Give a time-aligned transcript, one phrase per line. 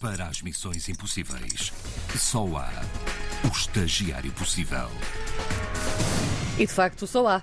[0.00, 1.72] Para as missões impossíveis,
[2.16, 2.70] só há
[3.44, 4.88] o estagiário possível.
[6.56, 7.42] E de facto só há.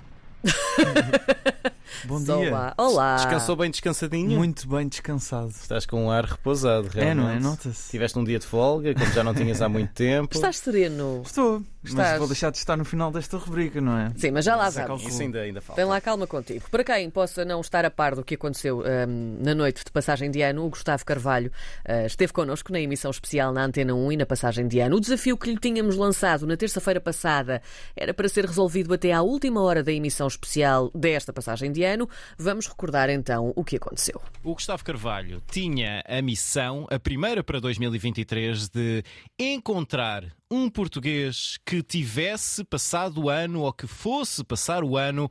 [2.06, 2.56] Bom Só dia.
[2.56, 2.74] há.
[2.78, 3.16] Olá.
[3.16, 4.38] Descansou bem descansadinho?
[4.38, 5.48] Muito bem descansado.
[5.50, 7.10] Estás com um ar repousado, realmente.
[7.10, 7.40] É, não é?
[7.40, 7.90] Nota-se.
[7.90, 10.34] Tiveste um dia de folga, como já não tinhas há muito tempo.
[10.34, 11.22] Estás sereno.
[11.26, 12.10] Estou, Estás.
[12.10, 14.12] mas vou deixar de estar no final desta rubrica, não é?
[14.16, 15.04] Sim, mas já lá Se vamos.
[15.04, 15.80] Isso ainda, ainda falta.
[15.80, 16.68] Tem lá calma contigo.
[16.70, 20.30] Para quem possa não estar a par do que aconteceu hum, na noite de passagem
[20.30, 21.50] de ano, o Gustavo Carvalho
[21.84, 24.96] ah, esteve connosco na emissão especial na Antena 1 e na passagem de ano.
[24.96, 27.62] O desafio que lhe tínhamos lançado na terça-feira passada
[27.96, 32.08] era para ser resolvido até à última hora da emissão especial desta passagem de ano.
[32.38, 34.20] Vamos recordar então o que aconteceu.
[34.42, 39.04] O Gustavo Carvalho tinha a missão, a primeira para 2023, de
[39.38, 45.30] encontrar um português que tivesse passado o ano ou que fosse passar o ano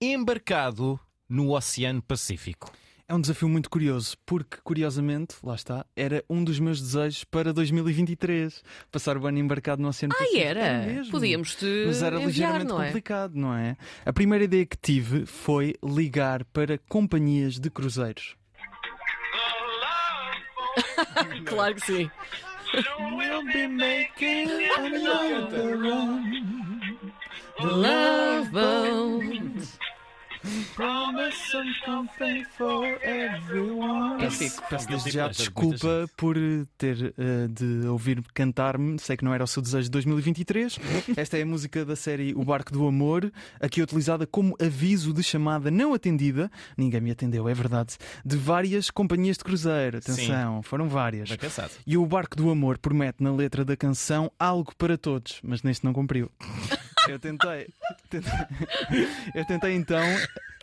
[0.00, 2.70] embarcado no Oceano Pacífico.
[3.08, 7.52] É um desafio muito curioso, porque, curiosamente, lá está, era um dos meus desejos para
[7.52, 8.62] 2023.
[8.92, 10.44] Passar o ano embarcado no Oceano Ah, Pacífico.
[10.46, 10.86] era?
[10.86, 11.10] mesmo.
[11.10, 12.86] Podíamos te Mas era enviar, ligeiramente não é?
[12.86, 13.76] complicado, não é?
[14.06, 18.36] A primeira ideia que tive foi ligar para companhias de cruzeiros.
[21.46, 22.10] Claro que sim.
[22.72, 27.12] We'll be making another run.
[27.60, 29.79] The love boat.
[34.18, 38.98] Peço, peço desde já desculpa por eh, ter eh, de ouvir cantar-me.
[38.98, 40.78] Sei que não era o seu desejo de 2023.
[41.16, 45.22] Esta é a música da série O Barco do Amor, aqui utilizada como aviso de
[45.22, 46.50] chamada não atendida.
[46.76, 47.96] Ninguém me atendeu, é verdade.
[48.24, 49.98] De várias companhias de cruzeiro.
[49.98, 51.28] Atenção, foram várias.
[51.86, 55.84] E o Barco do Amor promete na letra da canção algo para todos, mas neste
[55.84, 56.30] não cumpriu.
[57.08, 57.68] Eu tentei.
[58.08, 58.30] tentei
[59.34, 60.04] eu tentei então.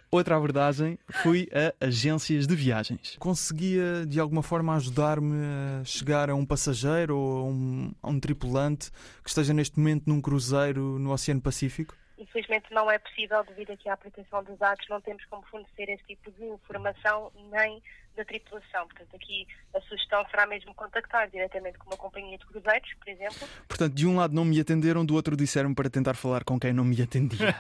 [0.10, 3.18] Outra abordagem fui a agências de viagens.
[3.20, 8.20] Conseguia de alguma forma ajudar-me a chegar a um passageiro ou a um, a um
[8.20, 8.90] tripulante
[9.22, 11.94] que esteja neste momento num cruzeiro no Oceano Pacífico?
[12.18, 16.04] Infelizmente não é possível, devido aqui à proteção dos dados, não temos como fornecer esse
[16.04, 17.82] tipo de informação nem
[18.16, 18.88] da tripulação.
[18.88, 23.48] Portanto, aqui a sugestão será mesmo contactar diretamente com uma companhia de cruzeiros, por exemplo,
[23.68, 26.74] Portanto, de um lado não me atenderam, do outro disseram para tentar falar com quem
[26.74, 27.56] não me atendia.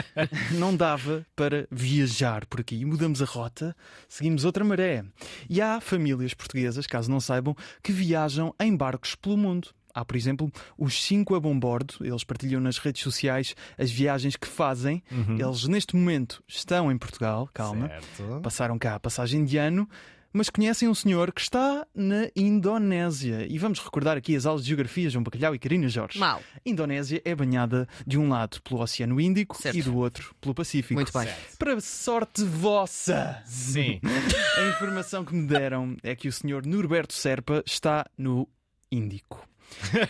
[0.58, 2.84] não dava para viajar por aqui.
[2.84, 3.76] Mudamos a rota,
[4.08, 5.04] seguimos outra maré.
[5.48, 9.68] E há famílias portuguesas, caso não saibam, que viajam em barcos pelo mundo.
[9.94, 11.94] Há, por exemplo, os cinco a bombordo.
[12.00, 15.02] Eles partilham nas redes sociais as viagens que fazem.
[15.38, 17.48] Eles, neste momento, estão em Portugal.
[17.52, 17.88] Calma.
[17.88, 18.40] Certo.
[18.42, 19.88] Passaram cá a passagem de ano,
[20.32, 23.46] mas conhecem um senhor que está na Indonésia.
[23.48, 26.18] E vamos recordar aqui as aulas de geografia, João Bacalhau e Karina Jorge.
[26.18, 26.42] Mal.
[26.54, 29.76] A Indonésia é banhada de um lado pelo Oceano Índico Certo.
[29.78, 30.94] e do outro pelo Pacífico.
[30.94, 31.28] Muito bem.
[31.58, 34.00] Para sorte vossa, Sim.
[34.58, 38.46] a informação que me deram é que o senhor Norberto Serpa está no
[38.92, 39.46] Índico.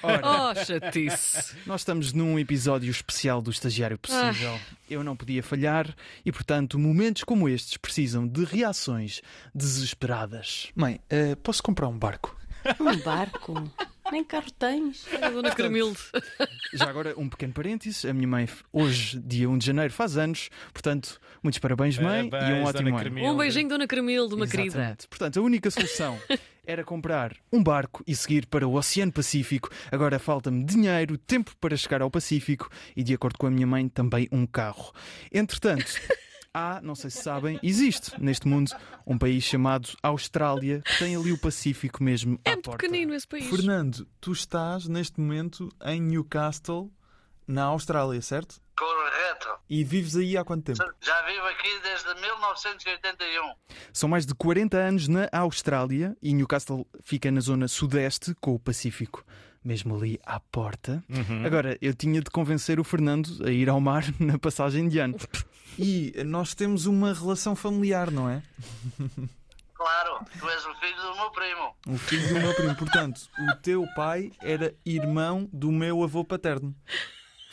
[0.02, 1.54] Ora, Oh, chatice.
[1.66, 4.58] nós estamos num episódio especial do Estagiário Possível.
[4.88, 9.20] Eu não podia falhar e, portanto, momentos como estes precisam de reações
[9.54, 10.68] desesperadas.
[10.74, 12.36] Mãe, eh, posso comprar um barco?
[12.80, 13.70] Um barco?
[14.10, 15.06] Nem carro tens.
[15.22, 15.98] A Dona Cremilde.
[16.72, 18.04] Já agora, um pequeno parênteses.
[18.06, 20.48] A minha mãe, hoje, dia 1 de janeiro, faz anos.
[20.72, 22.98] Portanto, muitos parabéns, mãe, e um Parabéns, ótimo Dona ano.
[23.00, 23.30] Cremilde.
[23.30, 24.68] Um beijinho, Dona Cremilde, uma querida.
[24.68, 25.08] Exatamente.
[25.08, 26.18] Portanto, a única solução
[26.68, 29.70] era comprar um barco e seguir para o Oceano Pacífico.
[29.90, 33.88] Agora falta-me dinheiro, tempo para chegar ao Pacífico e, de acordo com a minha mãe,
[33.88, 34.92] também um carro.
[35.32, 35.86] Entretanto.
[36.52, 38.72] Há, não sei se sabem, existe neste mundo
[39.06, 42.78] um país chamado Austrália que tem ali o Pacífico mesmo É à porta.
[42.78, 43.48] pequenino esse país.
[43.48, 46.90] Fernando, tu estás neste momento em Newcastle,
[47.46, 48.60] na Austrália, certo?
[49.68, 50.78] E vives aí há quanto tempo?
[51.00, 53.52] Já vivo aqui desde 1981.
[53.92, 58.58] São mais de 40 anos na Austrália e Newcastle fica na zona sudeste com o
[58.58, 59.22] Pacífico,
[59.62, 61.04] mesmo ali à porta.
[61.44, 65.16] Agora, eu tinha de convencer o Fernando a ir ao mar na passagem de ano.
[65.78, 68.42] E nós temos uma relação familiar, não é?
[69.74, 71.76] Claro, tu és o filho do meu primo.
[71.86, 72.74] O filho do meu primo.
[72.74, 76.74] Portanto, o teu pai era irmão do meu avô paterno.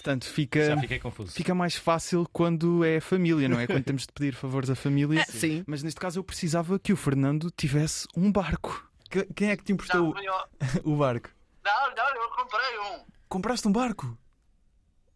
[0.06, 0.64] Portanto, fica.
[0.64, 1.32] Já fiquei confuso.
[1.32, 3.66] Fica mais fácil quando é família, não é?
[3.66, 5.26] Quando temos de pedir favores à família.
[5.28, 5.64] Sim.
[5.66, 8.88] Mas neste caso eu precisava que o Fernando tivesse um barco.
[9.10, 10.34] Que- Quem é que te Não, emprestou eu.
[10.86, 11.30] o barco?
[11.64, 13.04] não, não, eu comprei um.
[13.28, 14.16] Compraste um barco?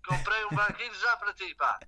[0.07, 1.79] Comprei um barquinho já para ti, pá.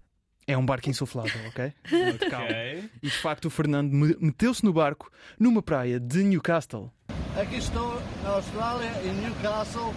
[0.45, 1.73] É um barco insuflável, ok?
[1.91, 2.45] Muito calmo.
[2.45, 2.89] Ok.
[3.01, 6.93] E de facto o Fernando me- meteu-se no barco numa praia de Newcastle.
[7.39, 9.91] Aqui estou na Austrália, em Newcastle,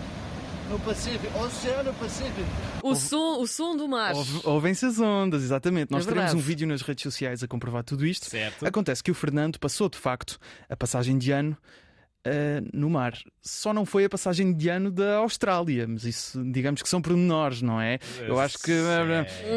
[0.70, 2.48] no Pacífico, Oceano Pacífico.
[2.82, 4.14] O som, o som do mar.
[4.14, 5.90] Ouve- Ouvem-se as ondas, exatamente.
[5.90, 8.26] Nós É teremos um vídeo nas redes sociais a comprovar tudo isto.
[8.26, 8.66] Certo.
[8.66, 10.38] Acontece que o Fernando passou de facto
[10.68, 11.56] a passagem de ano
[12.24, 12.30] ah,
[12.72, 13.12] no mar.
[13.42, 17.60] Só não foi a passagem de ano da Austrália, mas isso, digamos que são pormenores,
[17.62, 17.98] não é?
[18.26, 18.72] Eu acho que.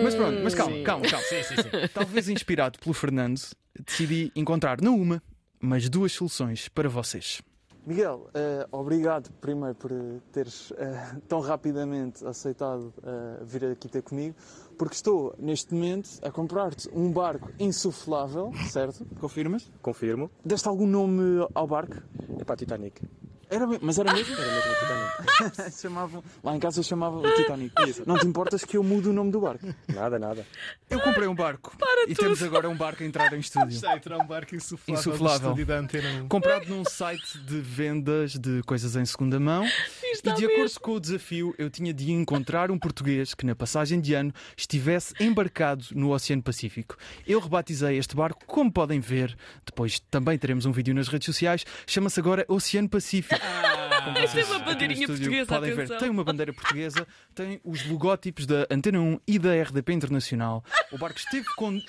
[0.03, 0.83] Mas pronto, mas calma, Sim.
[0.83, 1.25] calma, calma.
[1.25, 1.88] Sim, sim, sim.
[1.94, 3.39] Talvez inspirado pelo Fernando,
[3.86, 5.24] decidi encontrar não uma,
[5.60, 7.42] mas duas soluções para vocês.
[7.88, 14.01] Miguel, eh, obrigado primeiro por eh, teres eh, tão rapidamente aceitado eh, vir aqui ter
[14.01, 14.36] comigo,
[14.78, 19.06] porque estou neste momento a comprar-te um barco insuflável, certo?
[19.22, 19.72] Confirmas?
[19.81, 20.30] Confirmo.
[20.44, 21.95] Deste algum nome ao barco?
[22.38, 23.01] É para Titanic.
[23.49, 24.35] Era, mas era mesmo?
[24.35, 25.71] Era mesmo o Titanic.
[25.81, 27.73] Chamavam, lá em casa chamava o Titanic.
[28.05, 29.65] Não te importas que eu mude o nome do barco?
[29.88, 30.45] Nada, nada.
[30.89, 31.71] Eu comprei um barco
[32.07, 33.69] e temos agora um barco a entrar em estúdio.
[33.69, 35.65] Está a entrar um barco insuflável, Insuflável.
[35.65, 36.27] da Antena 1.
[36.27, 39.63] Comprado num site de vendas de coisas em segunda mão.
[40.23, 43.99] E de acordo com o desafio, eu tinha de encontrar um português que na passagem
[44.01, 46.97] de ano estivesse embarcado no Oceano Pacífico.
[47.25, 49.35] Eu rebatizei este barco, como podem ver,
[49.65, 53.39] depois também teremos um vídeo nas redes sociais, chama-se agora Oceano Pacífico.
[54.03, 55.95] Como Tem vocês uma bandeirinha portuguesa, podem atenção.
[55.97, 60.63] ver, tem uma bandeira portuguesa, tem os logótipos da Antena 1 e da RDP Internacional.
[60.91, 61.79] O barco esteve com.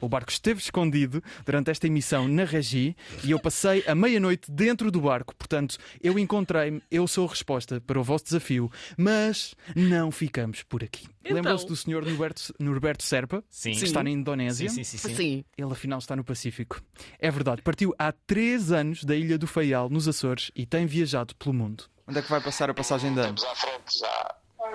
[0.00, 4.90] O barco esteve escondido durante esta emissão na Regi e eu passei a meia-noite dentro
[4.90, 5.34] do barco.
[5.36, 10.82] Portanto, eu encontrei-me, eu sou a resposta para o vosso desafio, mas não ficamos por
[10.82, 11.06] aqui.
[11.20, 11.36] Então?
[11.36, 13.72] Lembram-se do senhor Norberto, Norberto Serpa, Sim.
[13.72, 14.70] que está na Indonésia?
[14.70, 15.14] Sim, sim, sim.
[15.14, 15.44] sim.
[15.56, 16.80] Ele afinal está no Pacífico.
[17.18, 21.34] É verdade, partiu há três anos da ilha do Faial, nos Açores, e tem viajado
[21.34, 21.84] pelo mundo.
[22.08, 23.34] Onde é que vai passar a passagem de ano?
[23.34, 24.34] Temos à frente já.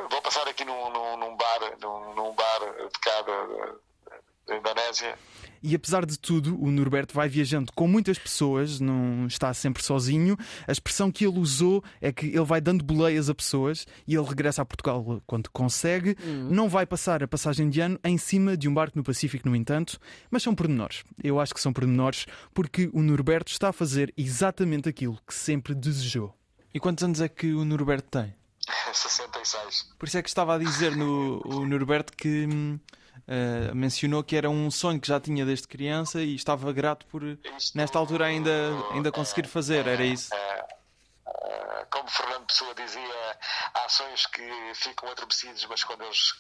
[0.10, 3.24] Vou passar aqui num, num, num bar, num, num bar de cá
[4.48, 5.18] da, Indonésia.
[5.62, 10.38] E apesar de tudo, o Norberto vai viajando com muitas pessoas, não está sempre sozinho.
[10.68, 14.28] A expressão que ele usou é que ele vai dando boleias a pessoas e ele
[14.28, 16.16] regressa a Portugal quando consegue.
[16.52, 19.56] Não vai passar a passagem de ano em cima de um barco no Pacífico, no
[19.56, 20.00] entanto,
[20.30, 21.04] mas são pormenores.
[21.24, 25.74] Eu acho que são pormenores porque o Norberto está a fazer exatamente aquilo que sempre
[25.74, 26.32] desejou.
[26.72, 28.36] E quantos anos é que o Norberto tem?
[28.94, 29.94] 66.
[29.98, 32.48] Por isso é que estava a dizer no o Norberto que
[33.28, 37.22] eh, mencionou que era um sonho que já tinha desde criança e estava grato por
[37.74, 38.52] nesta altura ainda,
[38.92, 40.34] ainda conseguir fazer, era isso.
[40.34, 40.66] eh,
[41.28, 43.25] eh, como Fernando Pessoa dizia,
[43.74, 46.34] há sonhos que ficam adormecidos, mas quando, eles,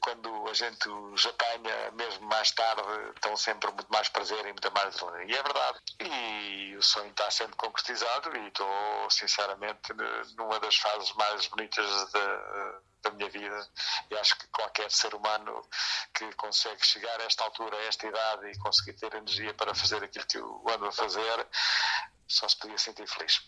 [0.00, 2.82] quando a gente os apanha, mesmo mais tarde,
[3.14, 5.32] estão sempre muito mais prazer e muita mais adrenalina.
[5.32, 5.78] E é verdade.
[6.00, 9.92] E o sonho está sendo concretizado e estou, sinceramente,
[10.36, 13.68] numa das fases mais bonitas da, da minha vida.
[14.10, 15.62] E acho que qualquer ser humano
[16.14, 20.02] que consegue chegar a esta altura, a esta idade e conseguir ter energia para fazer
[20.02, 21.46] aquilo que eu ando a fazer,
[22.26, 23.40] só se podia sentir feliz.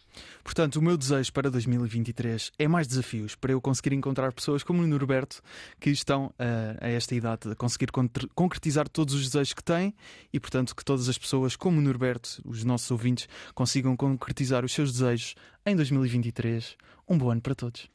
[0.43, 4.83] Portanto, o meu desejo para 2023 é mais desafios para eu conseguir encontrar pessoas como
[4.83, 5.43] o Norberto
[5.81, 7.89] que estão eh, a esta idade a conseguir
[8.35, 9.95] concretizar todos os desejos que têm
[10.33, 14.73] e, portanto, que todas as pessoas como o Norberto, os nossos ouvintes, consigam concretizar os
[14.73, 15.35] seus desejos
[15.67, 16.77] em 2023.
[17.09, 17.89] Um bom ano para todos.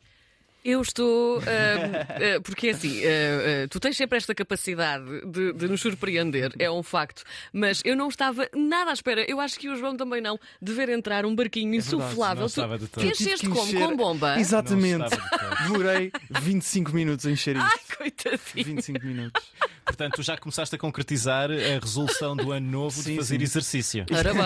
[0.63, 1.39] Eu estou.
[1.39, 6.53] ahm, ah, porque é assim, ah, tu tens sempre esta capacidade de, de nos surpreender,
[6.57, 7.23] é um facto.
[7.51, 10.71] Mas eu não estava nada à espera, eu acho que o João também não, de
[10.73, 12.41] ver entrar um barquinho insuflável.
[12.43, 13.05] não Tu estava de todo.
[13.05, 13.61] encheste como?
[13.67, 14.39] encher- Com bomba?
[14.39, 15.15] Exatamente.
[15.63, 17.97] Demorei 25 minutos a encher Ai, isto.
[17.97, 18.39] coitadinho.
[18.65, 19.43] 25 minutos.
[19.85, 23.43] Portanto, tu já começste a concretizar a resolução do ano novo Sim, de fazer sim.
[23.43, 24.05] exercício.
[24.09, 24.41] Ora bem,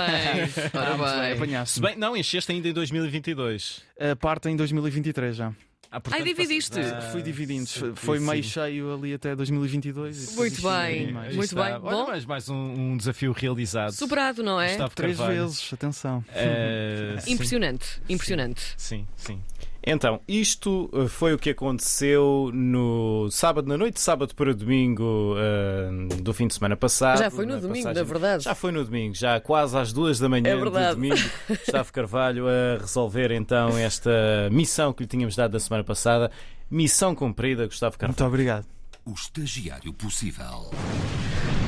[0.73, 1.65] ora bem.
[1.67, 3.83] Se bem, não, encheste ainda em 2022.
[3.99, 5.53] A parte em 2023 já.
[5.91, 6.79] Ah, Ai, dividiste.
[6.79, 7.65] Ah, Fui dividindo.
[7.65, 8.25] sim, Foi sim.
[8.25, 10.17] meio cheio ali até 2022.
[10.17, 11.11] e depois Muito um bem.
[11.13, 11.35] mais.
[11.35, 11.63] Muito bem.
[11.63, 12.07] Olha, Bom.
[12.07, 13.91] mais, mais um, um desafio realizado.
[13.93, 14.75] Superado, não é?
[14.89, 15.43] Três Carvalho.
[15.47, 16.23] vezes, atenção.
[16.33, 17.31] Eh, sim.
[17.33, 18.73] Impressionante, impressionante.
[18.77, 19.41] Sim, sim.
[19.89, 26.07] Então, isto uh, foi o que aconteceu no sábado na noite, sábado para domingo uh,
[26.21, 27.19] do fim de semana passado.
[27.19, 28.43] Já foi no na domingo, passagem- na verdade.
[28.43, 30.89] Já foi no domingo, já quase às duas da manhã É verdade.
[30.89, 31.15] do domingo.
[31.47, 34.11] Gustavo Carvalho a resolver então esta
[34.51, 36.29] missão que lhe tínhamos dado da semana passada.
[36.69, 38.17] Missão cumprida, Gustavo Carvalho.
[38.19, 38.65] Muito obrigado.
[39.05, 40.69] O estagiário possível.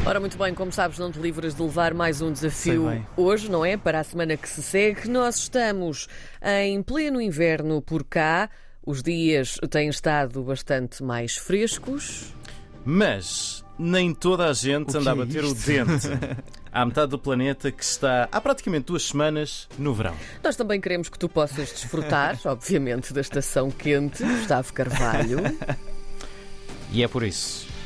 [0.10, 3.64] Ora, muito bem, como sabes, não te livras de levar mais um desafio hoje, não
[3.64, 3.78] é?
[3.78, 5.08] Para a semana que se segue.
[5.08, 6.08] Nós estamos
[6.42, 8.50] em pleno inverno por cá.
[8.84, 12.34] Os dias têm estado bastante mais frescos.
[12.84, 16.08] Mas nem toda a gente anda a é bater o dente.
[16.74, 20.16] Há metade do planeta que está há praticamente duas semanas no verão.
[20.44, 25.38] Nós também queremos que tu possas desfrutar, obviamente, da estação quente, Gustavo Carvalho.
[26.92, 27.79] E é por isso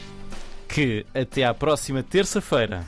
[0.73, 2.83] que até à próxima terça-feira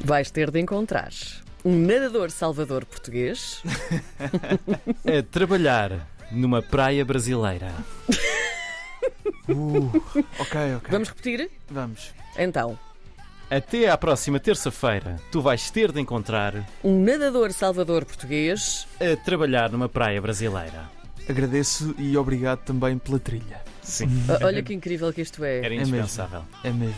[0.00, 1.10] Vais ter de encontrar
[1.64, 3.62] um nadador salvador português.
[5.06, 7.72] a trabalhar numa praia brasileira.
[9.46, 9.90] Uh,
[10.38, 10.90] ok, ok.
[10.90, 11.50] Vamos repetir?
[11.70, 12.14] Vamos.
[12.38, 12.78] Então,
[13.50, 18.86] Até à próxima terça-feira, tu vais ter de encontrar Um nadador salvador português.
[18.98, 20.88] a trabalhar numa praia brasileira.
[21.28, 23.60] Agradeço e obrigado também pela trilha.
[23.82, 24.08] Sim.
[24.40, 25.58] O- Olha que incrível que isto é.
[25.58, 25.96] Era É mesmo.
[25.96, 26.42] indispensável.
[26.62, 26.94] É mesmo.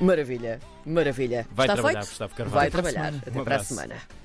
[0.00, 1.46] Maravilha, maravilha.
[1.52, 2.08] Vai Está trabalhar, feito?
[2.10, 2.54] Gustavo Carvalho.
[2.54, 3.14] Vai Até trabalhar.
[3.26, 3.96] Até para a semana.